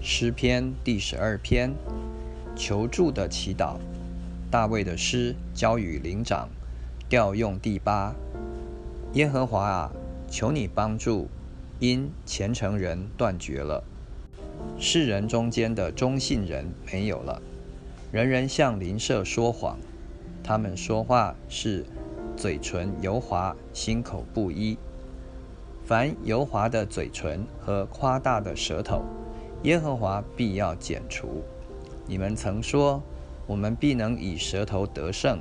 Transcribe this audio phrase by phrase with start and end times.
[0.00, 1.74] 诗篇第十二篇，
[2.54, 3.76] 求助的祈祷。
[4.48, 6.48] 大卫的诗交与灵长，
[7.08, 8.14] 调用第八。
[9.14, 9.92] 耶和华啊，
[10.30, 11.28] 求你帮助，
[11.80, 13.82] 因虔诚人断绝了，
[14.78, 17.42] 世人中间的忠信人没有了，
[18.12, 19.78] 人人向邻舍说谎，
[20.44, 21.84] 他们说话是
[22.36, 24.78] 嘴唇油滑，心口不一。
[25.84, 29.02] 凡油滑的嘴唇和夸大的舌头。
[29.64, 31.42] 耶和华必要剪除。
[32.06, 33.02] 你们曾说，
[33.46, 35.40] 我们必能以舌头得胜。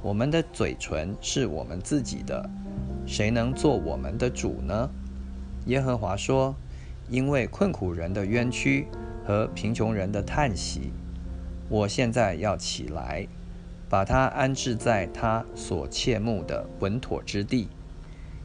[0.00, 2.48] 我们的嘴唇是我们自己的，
[3.04, 4.88] 谁能做我们的主呢？
[5.66, 6.54] 耶和华说：
[7.10, 8.86] 因为困苦人的冤屈
[9.26, 10.92] 和贫穷人的叹息，
[11.68, 13.26] 我现在要起来，
[13.88, 17.68] 把他安置在他所切慕的稳妥之地。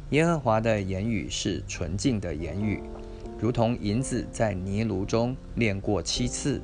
[0.10, 2.82] 耶和华的言语是纯净的言语。
[3.40, 6.62] 如同银子在泥炉中炼过七次，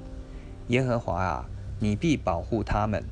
[0.68, 1.46] 耶和华啊，
[1.80, 3.04] 你必保护他们，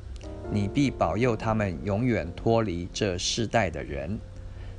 [0.50, 4.18] 你必保佑他们永远脱离这世代的人。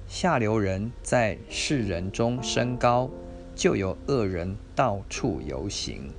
[0.08, 3.10] 下流人在世人中升高，
[3.54, 6.10] 就有恶人到处游行。